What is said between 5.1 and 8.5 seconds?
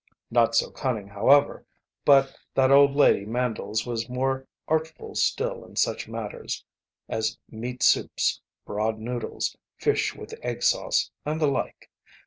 still in such matters as meat soups,